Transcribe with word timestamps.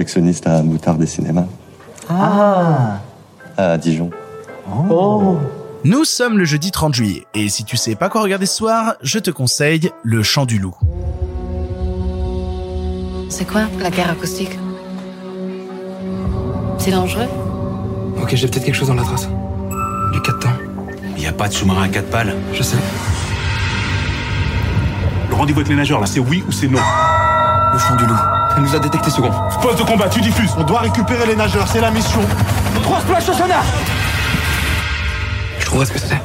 projectionniste 0.00 0.46
à 0.46 0.62
Moutarde 0.62 0.98
des 0.98 1.06
Cinémas. 1.06 1.44
Ah 2.08 3.00
À 3.58 3.76
Dijon. 3.76 4.08
Oh 4.90 5.36
Nous 5.84 6.04
sommes 6.06 6.38
le 6.38 6.46
jeudi 6.46 6.70
30 6.70 6.94
juillet, 6.94 7.26
et 7.34 7.50
si 7.50 7.64
tu 7.64 7.76
sais 7.76 7.96
pas 7.96 8.08
quoi 8.08 8.22
regarder 8.22 8.46
ce 8.46 8.56
soir, 8.56 8.94
je 9.02 9.18
te 9.18 9.30
conseille 9.30 9.90
Le 10.02 10.22
Chant 10.22 10.46
du 10.46 10.58
Loup. 10.58 10.74
C'est 13.28 13.46
quoi 13.46 13.64
la 13.78 13.90
guerre 13.90 14.10
acoustique? 14.10 14.58
C'est 16.78 16.92
dangereux? 16.92 17.28
Ok, 18.22 18.34
j'ai 18.34 18.48
peut-être 18.48 18.64
quelque 18.64 18.74
chose 18.74 18.88
dans 18.88 18.94
la 18.94 19.02
trace. 19.02 19.28
Du 20.14 20.22
4 20.22 20.38
temps. 20.38 20.48
Il 21.14 21.20
n'y 21.20 21.26
a 21.26 21.32
pas 21.32 21.48
de 21.48 21.52
sous-marin 21.52 21.82
à 21.82 21.88
quatre 21.88 22.08
pales? 22.08 22.34
Je 22.54 22.62
sais. 22.62 22.78
Le 25.28 25.34
rendez-vous 25.34 25.58
avec 25.60 25.68
les 25.68 25.76
nageurs, 25.76 26.00
là, 26.00 26.06
c'est 26.06 26.20
oui 26.20 26.42
ou 26.48 26.52
c'est 26.52 26.68
non? 26.68 26.80
Le 27.74 27.78
chant 27.78 27.96
du 27.96 28.06
loup. 28.06 28.39
Elle 28.56 28.62
nous 28.62 28.74
a 28.74 28.78
détecté 28.78 29.10
second. 29.10 29.30
Poste 29.62 29.78
de 29.78 29.84
combat, 29.84 30.08
tu 30.08 30.20
diffuses. 30.20 30.50
On 30.58 30.64
doit 30.64 30.80
récupérer 30.80 31.26
les 31.26 31.36
nageurs, 31.36 31.68
c'est 31.68 31.80
la 31.80 31.90
mission. 31.90 32.20
Trois 32.82 33.00
splash 33.00 33.28
au 33.28 33.32
sonar 33.32 33.64
Je 35.58 35.64
trouverai 35.66 35.86
ce 35.86 35.92
que 35.92 35.98
c'est. 35.98 36.20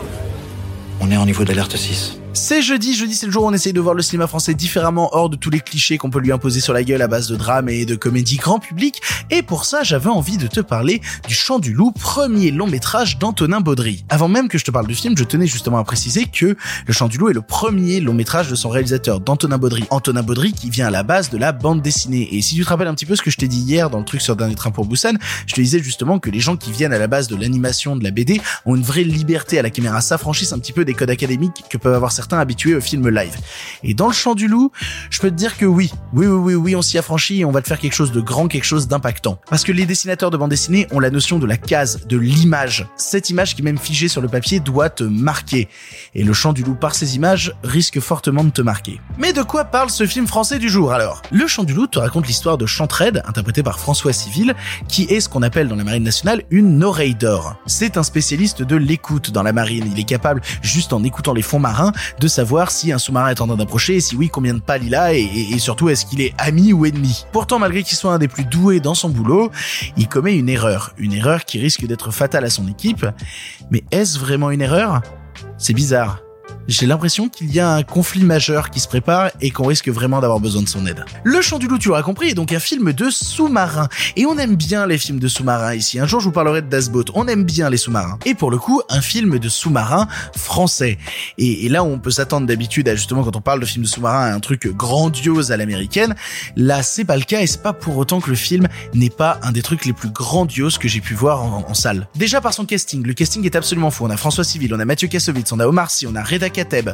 On 1.00 1.12
est 1.12 1.18
en 1.18 1.26
niveau 1.26 1.44
d'alerte 1.44 1.76
6. 1.76 2.20
C'est 2.36 2.62
jeudi, 2.62 2.94
jeudi 2.94 3.16
c'est 3.16 3.28
le 3.28 3.32
jour 3.32 3.46
où 3.46 3.48
on 3.48 3.54
essaye 3.54 3.72
de 3.72 3.80
voir 3.80 3.96
le 3.96 4.02
cinéma 4.02 4.28
français 4.28 4.54
différemment 4.54 5.10
hors 5.14 5.30
de 5.30 5.38
tous 5.38 5.50
les 5.50 5.62
clichés 5.62 5.98
qu'on 5.98 6.10
peut 6.10 6.20
lui 6.20 6.34
imposer 6.34 6.60
sur 6.60 6.74
la 6.74 6.84
gueule 6.84 7.02
à 7.02 7.08
base 7.08 7.30
de 7.30 7.38
drame 7.38 7.70
et 7.70 7.86
de 7.86 7.96
comédie 7.96 8.36
grand 8.36 8.60
public. 8.60 9.02
Et 9.32 9.42
pour 9.42 9.64
ça, 9.64 9.84
j'avais 9.84 10.10
envie 10.10 10.36
de 10.36 10.48
te 10.48 10.60
parler 10.60 11.02
du 11.30 11.34
Chant 11.34 11.60
du 11.60 11.72
Loup, 11.72 11.92
premier 11.92 12.52
long 12.52 12.68
métrage 12.68 13.20
d'Antonin 13.20 13.62
Baudry. 13.62 14.04
Avant 14.10 14.28
même 14.28 14.50
que 14.50 14.58
je 14.58 14.66
te 14.66 14.72
parle 14.72 14.86
du 14.86 14.96
film, 14.96 15.18
je 15.18 15.24
tenais 15.24 15.48
justement 15.48 15.78
à 15.78 15.86
préciser 15.86 16.26
que 16.26 16.58
Le 16.86 16.94
Chant 16.94 17.08
du 17.08 17.18
Loup 17.18 17.30
est 17.30 17.34
le 17.34 17.42
premier 17.42 18.02
long 18.02 18.14
métrage 18.14 18.50
de 18.50 18.56
son 18.56 18.68
réalisateur, 18.68 19.22
d'Antonin 19.22 19.58
Baudry. 19.58 19.86
Antonin 19.90 20.22
Baudry 20.22 20.52
qui 20.52 20.70
vient 20.70 20.88
à 20.88 20.92
la 20.92 21.04
base 21.04 21.30
de 21.30 21.38
la 21.38 21.54
bande 21.54 21.82
dessinée. 21.82 22.28
Et 22.36 22.42
si 22.42 22.56
tu 22.56 22.66
te 22.66 22.70
rappelles 22.70 22.90
un 22.90 22.96
petit 22.96 23.06
peu 23.06 23.16
ce 23.16 23.22
que 23.22 23.32
je 23.32 23.38
t'ai 23.38 23.48
dit 23.48 23.62
hier 23.62 23.90
dans 23.90 24.00
le 24.00 24.06
truc 24.06 24.20
sur 24.20 24.36
Dernier 24.36 24.56
Train 24.56 24.72
pour 24.72 24.86
Busan, 24.86 25.14
je 25.48 25.56
te 25.56 25.62
disais 25.62 25.82
justement 25.82 26.20
que 26.20 26.30
les 26.30 26.42
gens 26.42 26.58
qui 26.58 26.74
viennent 26.74 26.94
à 26.94 27.00
la 27.00 27.08
base 27.08 27.30
de 27.30 27.38
l'animation 27.38 27.96
de 27.96 28.04
la 28.04 28.12
BD 28.12 28.42
ont 28.66 28.76
une 28.76 28.84
vraie 28.84 29.06
liberté 29.06 29.58
à 29.58 29.62
la 29.62 29.70
caméra, 29.70 30.02
s'affranchissent 30.02 30.52
un 30.52 30.60
petit 30.60 30.74
peu 30.74 30.84
des 30.84 30.94
codes 30.94 31.10
académiques 31.10 31.64
que 31.70 31.78
peuvent 31.78 31.94
avoir 31.94 32.12
certains 32.12 32.25
habitués 32.34 32.76
au 32.76 32.82
film 32.82 33.10
live. 33.10 33.36
Et 33.84 33.94
dans 33.94 34.08
le 34.08 34.14
champ 34.14 34.36
du 34.36 34.48
loup, 34.48 34.72
je 35.10 35.20
peux 35.20 35.30
te 35.30 35.36
dire 35.36 35.58
que 35.58 35.66
oui, 35.66 35.92
oui, 36.14 36.28
oui, 36.28 36.36
oui, 36.36 36.56
oui, 36.56 36.76
on 36.76 36.82
s'y 36.82 36.98
affranchit 36.98 37.42
et 37.42 37.46
on 37.46 37.52
va 37.52 37.62
te 37.62 37.68
faire 37.68 37.80
quelque 37.80 37.94
chose 37.94 38.12
de 38.12 38.22
grand, 38.22 38.48
quelque 38.48 38.66
chose 38.66 38.88
d'impactant. 38.88 39.40
Parce 39.50 39.64
que 39.64 39.72
les 39.72 39.86
dessinateurs 39.86 40.32
de 40.32 40.38
bande 40.38 40.50
dessinée 40.50 40.88
ont 40.92 41.00
la 41.00 41.10
notion 41.10 41.40
de 41.40 41.46
la 41.46 41.58
case, 41.58 42.06
de 42.08 42.18
l'image. 42.18 42.88
Cette 42.98 43.30
image 43.30 43.56
qui 43.56 43.62
même 43.62 43.78
figée 43.78 44.08
sur 44.08 44.22
le 44.22 44.28
papier 44.28 44.60
doit 44.60 44.90
te 44.90 45.04
marquer. 45.04 45.68
Et 46.14 46.24
le 46.24 46.34
champ 46.34 46.54
du 46.54 46.64
loup 46.64 46.76
par 46.76 46.96
ces 46.96 47.16
images 47.16 47.54
risque 47.64 48.00
fortement 48.00 48.44
de 48.44 48.50
te 48.50 48.62
marquer. 48.62 49.00
Mais 49.18 49.34
de 49.34 49.44
quoi 49.44 49.66
parle 49.66 49.90
ce 49.90 50.06
film 50.06 50.28
français 50.28 50.60
du 50.60 50.70
jour 50.70 50.94
alors? 50.94 51.22
Le 51.32 51.48
champ 51.48 51.64
du 51.64 51.74
loup 51.74 51.88
te 51.88 52.00
raconte 52.00 52.28
l'histoire 52.28 52.58
de 52.58 52.66
Chantraide, 52.66 53.24
interprété 53.26 53.64
par 53.64 53.80
François 53.80 54.14
Civil, 54.14 54.56
qui 54.88 55.04
est 55.04 55.20
ce 55.20 55.30
qu'on 55.30 55.42
appelle 55.42 55.68
dans 55.68 55.76
la 55.76 55.84
marine 55.84 56.04
nationale 56.04 56.44
une 56.50 56.84
oreille 56.84 57.16
d'or. 57.16 57.56
C'est 57.66 57.98
un 57.98 58.04
spécialiste 58.04 58.62
de 58.62 58.76
l'écoute 58.76 59.32
dans 59.32 59.44
la 59.44 59.54
marine. 59.54 59.90
Il 59.92 60.00
est 60.00 60.06
capable, 60.06 60.42
juste 60.62 60.94
en 60.94 61.04
écoutant 61.04 61.34
les 61.34 61.42
fonds 61.42 61.60
marins, 61.60 61.92
de 62.20 62.28
savoir 62.28 62.72
si 62.72 62.92
un 62.92 62.98
sous-marin 62.98 63.30
est 63.30 63.42
en 63.42 63.48
train 63.48 63.58
d'approcher, 63.58 64.00
si 64.00 64.16
oui, 64.16 64.30
combien 64.30 64.54
de 64.54 64.60
pales 64.60 64.84
il 64.84 64.96
a, 64.96 65.14
et- 65.14 65.24
et 65.52 65.60
surtout 65.60 65.90
est-ce 65.90 66.06
qu'il 66.06 66.22
est 66.22 66.34
ami 66.38 66.74
ou 66.74 66.86
ennemi. 66.86 67.26
Pourtant, 67.32 67.60
malgré 67.60 67.84
qu'il 67.84 67.98
soit 67.98 68.14
un 68.14 68.20
des 68.20 68.28
plus 68.28 68.46
doués 68.46 68.80
dans 68.80 68.94
son 68.96 69.10
boulot, 69.10 69.52
il 69.98 70.08
commet 70.08 70.36
une 70.38 70.50
erreur. 70.50 70.94
Une 70.98 71.14
erreur 71.14 71.46
qui 71.46 71.60
risque 71.60 71.86
d'être 71.86 72.12
fatale 72.12 72.46
à 72.46 72.50
son 72.50 72.68
équipe. 72.68 73.06
Mais 73.72 73.84
est-ce 73.92 74.18
vraiment 74.20 74.52
une 74.52 74.62
erreur? 74.62 75.02
C'est 75.58 75.74
bizarre. 75.74 76.20
J'ai 76.68 76.88
l'impression 76.88 77.30
qu'il 77.30 77.54
y 77.54 77.60
a 77.60 77.72
un 77.72 77.84
conflit 77.84 78.24
majeur 78.24 78.72
qui 78.72 78.80
se 78.80 78.88
prépare 78.88 79.30
et 79.40 79.52
qu'on 79.52 79.68
risque 79.68 79.90
vraiment 79.90 80.20
d'avoir 80.20 80.40
besoin 80.40 80.64
de 80.64 80.68
son 80.68 80.88
aide. 80.88 81.06
Le 81.24 81.40
Chant 81.42 81.60
du 81.60 81.68
Loup, 81.68 81.78
tu 81.78 81.90
l'auras 81.90 82.02
compris, 82.02 82.30
est 82.30 82.34
donc 82.34 82.52
un 82.54 82.60
film 82.60 82.92
de 82.92 83.10
sous-marins. 83.12 83.88
Et 84.16 84.26
on 84.26 84.36
aime 84.40 84.56
bien 84.56 84.88
les 84.88 84.98
films 84.98 85.20
de 85.20 85.28
sous-marins 85.28 85.76
ici. 85.76 86.00
Un 86.00 86.08
jour, 86.08 86.22
je 86.22 86.26
vous 86.26 86.32
parlerai 86.32 86.64
de 86.64 86.68
Das 86.68 86.90
Boat. 86.90 87.06
On 87.14 87.28
aime 87.28 87.44
bien 87.44 87.70
les 87.70 87.78
sous-marins. 87.78 88.18
Et 88.26 88.34
pour 88.34 88.50
le 88.50 88.58
coup, 88.58 88.82
un 88.90 89.02
film 89.02 89.38
de 89.38 89.48
sous-marins 89.48 90.08
français. 90.36 90.98
Et, 91.38 91.68
et 91.68 91.70
là, 91.70 91.84
on 91.84 92.00
peut 92.00 92.10
s'attendre 92.10 92.48
d'habitude 92.48 92.90
à 92.90 92.96
justement, 92.96 93.24
quand 93.24 93.36
on 93.36 93.42
parle 93.42 93.60
de 93.60 93.66
film 93.66 93.86
de 93.86 93.90
sous-marins, 93.90 94.32
à 94.32 94.34
un 94.34 94.40
truc 94.40 94.68
grandiose 94.68 95.52
à 95.52 95.58
l'américaine. 95.58 96.16
Là, 96.56 96.82
c'est 96.82 97.06
pas 97.06 97.18
le 97.18 97.24
cas 97.24 97.42
et 97.42 97.48
c'est 97.48 97.62
pas 97.62 97.74
pour 97.74 97.96
autant 97.98 98.22
que 98.22 98.32
le 98.32 98.36
film 98.36 98.68
n'est 98.96 99.12
pas 99.12 99.40
un 99.44 99.52
des 99.52 99.62
trucs 99.62 99.86
les 99.86 99.94
plus 99.94 100.10
grandioses 100.10 100.80
que 100.80 100.88
j'ai 100.88 101.02
pu 101.02 101.14
voir 101.14 101.44
en, 101.44 101.66
en 101.68 101.74
salle. 101.76 102.08
Déjà 102.16 102.42
par 102.42 102.56
son 102.56 102.66
casting. 102.66 103.06
Le 103.06 103.14
casting 103.14 103.46
est 103.46 103.56
absolument 103.56 103.92
fou. 103.92 104.06
On 104.06 104.10
a 104.10 104.18
François 104.18 104.44
Civil, 104.44 104.74
on 104.74 104.80
a 104.80 104.86
Mathieu 104.86 105.08
Kassovitz, 105.08 105.52
on 105.52 105.60
a 105.60 105.68
Omar 105.68 105.92
Sy, 105.92 106.08
on 106.08 106.16
a 106.16 106.24
Reda 106.24 106.50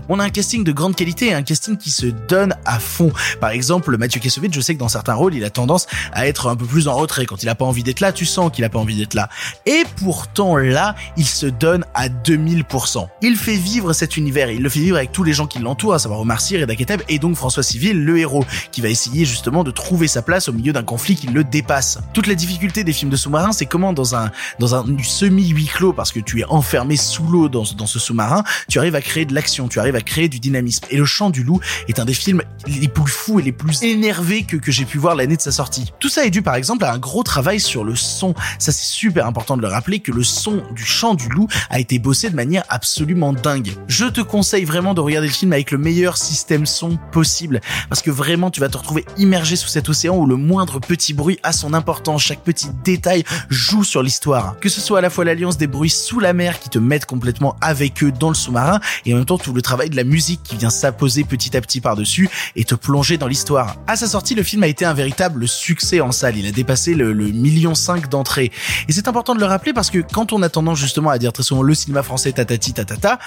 On 0.09 0.19
a 0.19 0.23
un 0.23 0.29
casting 0.29 0.63
de 0.63 0.71
grande 0.71 0.95
qualité 0.95 1.27
et 1.27 1.33
un 1.33 1.43
casting 1.43 1.77
qui 1.77 1.91
se 1.91 2.07
donne 2.07 2.55
à 2.65 2.79
fond. 2.79 3.11
Par 3.39 3.51
exemple, 3.51 3.95
Mathieu 3.97 4.19
Kassovitz, 4.19 4.53
je 4.53 4.61
sais 4.61 4.75
que 4.75 4.79
dans 4.79 4.89
certains 4.89 5.13
rôles, 5.13 5.35
il 5.35 5.43
a 5.43 5.49
tendance 5.49 5.87
à 6.13 6.27
être 6.27 6.47
un 6.47 6.55
peu 6.55 6.65
plus 6.65 6.87
en 6.87 6.95
retrait. 6.95 7.25
Quand 7.25 7.43
il 7.43 7.49
a 7.49 7.55
pas 7.55 7.65
envie 7.65 7.83
d'être 7.83 7.99
là, 7.99 8.11
tu 8.11 8.25
sens 8.25 8.51
qu'il 8.51 8.63
a 8.65 8.69
pas 8.69 8.79
envie 8.79 8.97
d'être 8.97 9.13
là. 9.13 9.29
Et 9.65 9.83
pourtant 9.97 10.57
là, 10.57 10.95
il 11.17 11.25
se 11.25 11.45
donne 11.45 11.85
à 11.93 12.09
2000%. 12.09 13.07
Il 13.21 13.35
fait 13.35 13.55
vivre 13.55 13.93
cet 13.93 14.17
univers 14.17 14.41
il 14.49 14.63
le 14.63 14.69
fait 14.69 14.79
vivre 14.79 14.97
avec 14.97 15.11
tous 15.11 15.23
les 15.23 15.33
gens 15.33 15.47
qui 15.47 15.59
l'entourent, 15.59 15.93
à 15.93 15.99
savoir 15.99 16.21
Omar 16.21 16.41
Sy, 16.41 16.57
Reda 16.57 16.75
Kateb 16.75 17.01
et 17.09 17.19
donc 17.19 17.35
François 17.35 17.63
Civil, 17.63 18.03
le 18.03 18.17
héros, 18.17 18.45
qui 18.71 18.81
va 18.81 18.89
essayer 18.89 19.25
justement 19.25 19.63
de 19.63 19.71
trouver 19.71 20.07
sa 20.07 20.21
place 20.21 20.49
au 20.49 20.53
milieu 20.53 20.73
d'un 20.73 20.83
conflit 20.83 21.15
qui 21.15 21.27
le 21.27 21.43
dépasse. 21.43 21.99
Toute 22.13 22.27
la 22.27 22.35
difficulté 22.35 22.83
des 22.83 22.93
films 22.93 23.11
de 23.11 23.15
sous-marins, 23.15 23.51
c'est 23.51 23.65
comment 23.65 23.93
dans 23.93 24.15
un 24.15 24.31
dans 24.59 24.75
un 24.75 24.85
semi-huis 25.03 25.67
clos, 25.67 25.93
parce 25.93 26.11
que 26.11 26.19
tu 26.19 26.39
es 26.41 26.45
enfermé 26.45 26.95
sous 26.95 27.25
l'eau 27.25 27.49
dans, 27.49 27.63
dans 27.77 27.85
ce 27.85 27.99
sous-marin, 27.99 28.43
tu 28.69 28.79
arrives 28.79 28.95
à 28.95 29.01
créer 29.01 29.25
de 29.25 29.33
l'action, 29.33 29.50
tu 29.51 29.79
arrives 29.79 29.95
à 29.95 30.01
créer 30.01 30.29
du 30.29 30.39
dynamisme. 30.39 30.85
Et 30.89 30.97
Le 30.97 31.05
Chant 31.05 31.29
du 31.29 31.43
Loup 31.43 31.59
est 31.87 31.99
un 31.99 32.05
des 32.05 32.13
films 32.13 32.41
les 32.67 32.87
plus 32.87 33.11
fous 33.11 33.39
et 33.39 33.43
les 33.43 33.51
plus 33.51 33.83
énervés 33.83 34.43
que, 34.43 34.57
que 34.57 34.71
j'ai 34.71 34.85
pu 34.85 34.97
voir 34.97 35.15
l'année 35.15 35.35
de 35.35 35.41
sa 35.41 35.51
sortie. 35.51 35.91
Tout 35.99 36.09
ça 36.09 36.25
est 36.25 36.29
dû 36.29 36.41
par 36.41 36.55
exemple 36.55 36.85
à 36.85 36.93
un 36.93 36.97
gros 36.97 37.23
travail 37.23 37.59
sur 37.59 37.83
le 37.83 37.95
son. 37.95 38.33
Ça 38.59 38.71
c'est 38.71 38.85
super 38.85 39.27
important 39.27 39.57
de 39.57 39.61
le 39.61 39.67
rappeler 39.67 39.99
que 39.99 40.11
le 40.11 40.23
son 40.23 40.63
du 40.73 40.83
Chant 40.83 41.15
du 41.15 41.27
Loup 41.29 41.47
a 41.69 41.79
été 41.79 41.99
bossé 41.99 42.29
de 42.29 42.35
manière 42.35 42.63
absolument 42.69 43.33
dingue. 43.33 43.73
Je 43.87 44.05
te 44.05 44.21
conseille 44.21 44.65
vraiment 44.65 44.93
de 44.93 45.01
regarder 45.01 45.27
le 45.27 45.33
film 45.33 45.53
avec 45.53 45.71
le 45.71 45.77
meilleur 45.77 46.17
système 46.17 46.65
son 46.65 46.97
possible 47.11 47.61
parce 47.89 48.01
que 48.01 48.11
vraiment 48.11 48.51
tu 48.51 48.59
vas 48.59 48.69
te 48.69 48.77
retrouver 48.77 49.05
immergé 49.17 49.55
sous 49.55 49.67
cet 49.67 49.89
océan 49.89 50.15
où 50.15 50.25
le 50.25 50.35
moindre 50.35 50.79
petit 50.79 51.13
bruit 51.13 51.39
a 51.43 51.51
son 51.51 51.73
importance, 51.73 52.21
chaque 52.21 52.43
petit 52.43 52.67
détail 52.83 53.23
joue 53.49 53.83
sur 53.83 54.03
l'histoire. 54.03 54.59
Que 54.59 54.69
ce 54.69 54.81
soit 54.81 54.99
à 54.99 55.01
la 55.01 55.09
fois 55.09 55.25
l'alliance 55.25 55.57
des 55.57 55.67
bruits 55.67 55.89
sous 55.89 56.19
la 56.19 56.33
mer 56.33 56.59
qui 56.59 56.69
te 56.69 56.79
mettent 56.79 57.05
complètement 57.05 57.55
avec 57.61 58.03
eux 58.03 58.11
dans 58.11 58.29
le 58.29 58.35
sous-marin 58.35 58.79
et 59.05 59.13
en 59.13 59.17
même 59.17 59.25
temps 59.25 59.37
tout 59.41 59.53
le 59.53 59.61
travail 59.61 59.89
de 59.89 59.95
la 59.95 60.03
musique 60.03 60.41
qui 60.43 60.55
vient 60.55 60.69
s'apposer 60.69 61.23
petit 61.23 61.57
à 61.57 61.61
petit 61.61 61.81
par-dessus 61.81 62.29
et 62.55 62.63
te 62.63 62.75
plonger 62.75 63.17
dans 63.17 63.27
l'histoire. 63.27 63.75
À 63.87 63.95
sa 63.95 64.07
sortie, 64.07 64.35
le 64.35 64.43
film 64.43 64.63
a 64.63 64.67
été 64.67 64.85
un 64.85 64.93
véritable 64.93 65.47
succès 65.47 66.01
en 66.01 66.11
salle. 66.11 66.37
Il 66.37 66.47
a 66.47 66.51
dépassé 66.51 66.93
le, 66.93 67.13
le 67.13 67.27
million 67.27 67.75
cinq 67.75 68.09
d'entrées. 68.09 68.51
Et 68.87 68.91
c'est 68.91 69.07
important 69.07 69.35
de 69.35 69.39
le 69.39 69.45
rappeler 69.45 69.73
parce 69.73 69.89
que 69.89 69.99
quand 69.99 70.33
on 70.33 70.41
a 70.41 70.49
tendance 70.49 70.77
justement 70.77 71.09
à 71.09 71.17
dire 71.17 71.33
très 71.33 71.43
souvent 71.43 71.61
le 71.61 71.73
cinéma 71.73 72.03
français 72.03 72.31
tatati 72.31 72.73
tatata, 72.73 73.19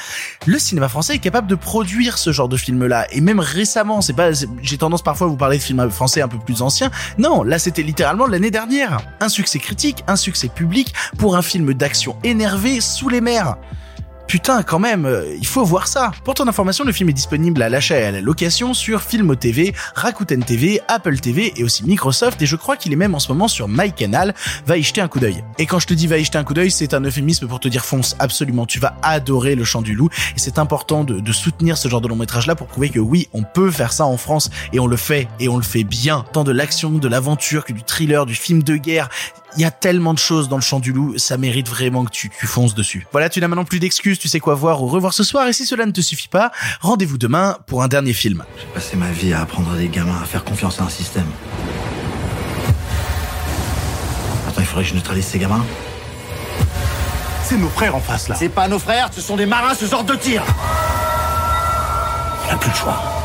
le 0.46 0.58
cinéma 0.58 0.88
français 0.88 1.16
est 1.16 1.18
capable 1.18 1.48
de 1.48 1.54
produire 1.54 2.18
ce 2.18 2.32
genre 2.32 2.48
de 2.48 2.56
film-là. 2.56 3.06
Et 3.10 3.20
même 3.20 3.40
récemment, 3.40 4.00
c'est 4.00 4.12
pas, 4.12 4.30
j'ai 4.32 4.78
tendance 4.78 5.02
parfois 5.02 5.26
à 5.26 5.30
vous 5.30 5.36
parler 5.36 5.58
de 5.58 5.62
films 5.62 5.90
français 5.90 6.22
un 6.22 6.28
peu 6.28 6.38
plus 6.38 6.62
anciens. 6.62 6.90
Non, 7.18 7.42
là 7.42 7.58
c'était 7.58 7.82
littéralement 7.82 8.26
l'année 8.26 8.50
dernière. 8.50 9.00
Un 9.20 9.28
succès 9.28 9.58
critique, 9.58 10.04
un 10.06 10.16
succès 10.16 10.48
public 10.48 10.94
pour 11.18 11.36
un 11.36 11.42
film 11.42 11.74
d'action 11.74 12.16
énervé 12.22 12.80
sous 12.80 13.08
les 13.08 13.20
mers. 13.20 13.56
Putain, 14.34 14.64
quand 14.64 14.80
même, 14.80 15.06
euh, 15.06 15.32
il 15.38 15.46
faut 15.46 15.64
voir 15.64 15.86
ça. 15.86 16.10
Pour 16.24 16.34
ton 16.34 16.48
information, 16.48 16.82
le 16.84 16.90
film 16.90 17.08
est 17.08 17.12
disponible 17.12 17.62
à 17.62 17.68
l'achat 17.68 18.00
et 18.00 18.02
à 18.02 18.10
la 18.10 18.20
location 18.20 18.74
sur 18.74 19.00
Filmo 19.00 19.36
TV, 19.36 19.72
Rakuten 19.94 20.42
TV, 20.42 20.80
Apple 20.88 21.20
TV 21.20 21.52
et 21.56 21.62
aussi 21.62 21.84
Microsoft 21.84 22.42
et 22.42 22.46
je 22.46 22.56
crois 22.56 22.76
qu'il 22.76 22.92
est 22.92 22.96
même 22.96 23.14
en 23.14 23.20
ce 23.20 23.28
moment 23.28 23.46
sur 23.46 23.68
MyCanal. 23.68 24.34
Va 24.66 24.76
y 24.76 24.82
jeter 24.82 25.00
un 25.00 25.06
coup 25.06 25.20
d'œil. 25.20 25.44
Et 25.60 25.66
quand 25.66 25.78
je 25.78 25.86
te 25.86 25.94
dis 25.94 26.08
va 26.08 26.18
y 26.18 26.24
jeter 26.24 26.36
un 26.36 26.42
coup 26.42 26.52
d'œil, 26.52 26.72
c'est 26.72 26.94
un 26.94 27.04
euphémisme 27.04 27.46
pour 27.46 27.60
te 27.60 27.68
dire 27.68 27.84
fonce, 27.84 28.16
absolument. 28.18 28.66
Tu 28.66 28.80
vas 28.80 28.96
adorer 29.02 29.54
le 29.54 29.62
chant 29.62 29.82
du 29.82 29.94
loup 29.94 30.08
et 30.34 30.40
c'est 30.40 30.58
important 30.58 31.04
de, 31.04 31.20
de 31.20 31.32
soutenir 31.32 31.78
ce 31.78 31.86
genre 31.86 32.00
de 32.00 32.08
long 32.08 32.16
métrage 32.16 32.48
là 32.48 32.56
pour 32.56 32.66
prouver 32.66 32.88
que 32.88 32.98
oui, 32.98 33.28
on 33.34 33.44
peut 33.44 33.70
faire 33.70 33.92
ça 33.92 34.04
en 34.04 34.16
France 34.16 34.50
et 34.72 34.80
on 34.80 34.88
le 34.88 34.96
fait 34.96 35.28
et 35.38 35.48
on 35.48 35.58
le 35.58 35.62
fait 35.62 35.84
bien. 35.84 36.24
Tant 36.32 36.42
de 36.42 36.50
l'action, 36.50 36.90
de 36.90 37.06
l'aventure 37.06 37.64
que 37.64 37.72
du 37.72 37.84
thriller, 37.84 38.26
du 38.26 38.34
film 38.34 38.64
de 38.64 38.74
guerre. 38.74 39.10
Il 39.56 39.62
y 39.62 39.64
a 39.64 39.70
tellement 39.70 40.14
de 40.14 40.18
choses 40.18 40.48
dans 40.48 40.56
le 40.56 40.62
champ 40.62 40.80
du 40.80 40.92
loup, 40.92 41.16
ça 41.16 41.36
mérite 41.36 41.68
vraiment 41.68 42.04
que 42.04 42.10
tu, 42.10 42.28
tu 42.28 42.46
fonces 42.46 42.74
dessus. 42.74 43.06
Voilà, 43.12 43.28
tu 43.28 43.40
n'as 43.40 43.46
maintenant 43.46 43.64
plus 43.64 43.78
d'excuses, 43.78 44.18
tu 44.18 44.28
sais 44.28 44.40
quoi 44.40 44.54
voir 44.54 44.82
ou 44.82 44.88
revoir 44.88 45.14
ce 45.14 45.22
soir, 45.22 45.46
et 45.46 45.52
si 45.52 45.64
cela 45.64 45.86
ne 45.86 45.92
te 45.92 46.00
suffit 46.00 46.26
pas, 46.26 46.50
rendez-vous 46.80 47.18
demain 47.18 47.58
pour 47.66 47.82
un 47.84 47.88
dernier 47.88 48.12
film. 48.14 48.44
J'ai 48.58 48.66
passé 48.74 48.96
ma 48.96 49.10
vie 49.12 49.32
à 49.32 49.42
apprendre 49.42 49.70
à 49.72 49.76
des 49.76 49.88
gamins 49.88 50.20
à 50.20 50.24
faire 50.24 50.42
confiance 50.42 50.80
à 50.80 50.84
un 50.84 50.88
système. 50.88 51.26
Attends, 54.48 54.60
il 54.60 54.66
faudrait 54.66 54.82
que 54.82 54.90
je 54.90 54.94
neutralise 54.94 55.24
ces 55.24 55.38
gamins 55.38 55.64
C'est 57.44 57.56
nos 57.56 57.68
frères 57.68 57.94
en 57.94 58.00
face, 58.00 58.28
là. 58.28 58.34
C'est 58.36 58.48
pas 58.48 58.66
nos 58.66 58.80
frères, 58.80 59.10
ce 59.14 59.20
sont 59.20 59.36
des 59.36 59.46
marins, 59.46 59.74
ce 59.74 59.86
genre 59.86 60.04
de 60.04 60.16
tir 60.16 60.42
On 62.44 62.50
n'a 62.52 62.58
plus 62.58 62.70
le 62.70 62.76
choix. 62.76 63.23